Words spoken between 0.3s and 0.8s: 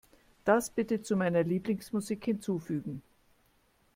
Das